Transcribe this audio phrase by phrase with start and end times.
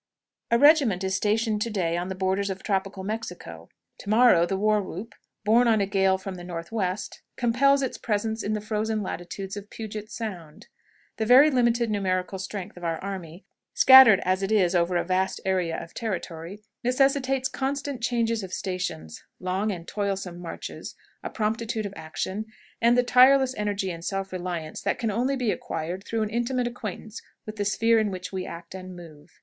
[0.49, 3.69] A regiment is stationed to day on the borders of tropical Mexico;
[3.99, 5.13] to morrow, the war whoop,
[5.45, 9.69] borne on a gale from the northwest, compels its presence in the frozen latitudes of
[9.69, 10.65] Puget's Sound.
[11.17, 13.45] The very limited numerical strength of our army,
[13.75, 19.23] scattered as it is over a vast area of territory, necessitates constant changes of stations,
[19.39, 22.45] long and toilsome marches, a promptitude of action,
[22.81, 26.65] and a tireless energy and self reliance, that can only be acquired through an intimate
[26.65, 29.29] acquaintance with the sphere in which we act and move.